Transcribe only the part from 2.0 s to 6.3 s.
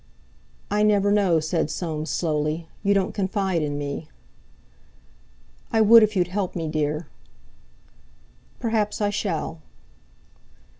slowly; "you don't confide in me." "I would, if you'd